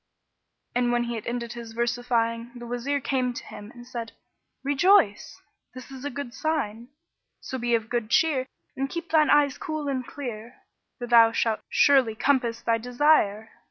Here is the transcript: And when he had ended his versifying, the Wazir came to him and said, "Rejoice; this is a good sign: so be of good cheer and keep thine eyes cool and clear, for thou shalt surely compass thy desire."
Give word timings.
And 0.73 0.91
when 0.91 1.03
he 1.03 1.13
had 1.13 1.27
ended 1.27 1.53
his 1.53 1.73
versifying, 1.73 2.53
the 2.55 2.65
Wazir 2.65 2.99
came 2.99 3.35
to 3.35 3.43
him 3.43 3.69
and 3.69 3.85
said, 3.85 4.13
"Rejoice; 4.63 5.39
this 5.75 5.91
is 5.91 6.03
a 6.03 6.09
good 6.09 6.33
sign: 6.33 6.87
so 7.39 7.59
be 7.59 7.75
of 7.75 7.87
good 7.87 8.09
cheer 8.09 8.47
and 8.75 8.89
keep 8.89 9.11
thine 9.11 9.29
eyes 9.29 9.59
cool 9.59 9.87
and 9.87 10.03
clear, 10.03 10.55
for 10.97 11.05
thou 11.05 11.31
shalt 11.33 11.59
surely 11.69 12.15
compass 12.15 12.61
thy 12.63 12.79
desire." 12.79 13.51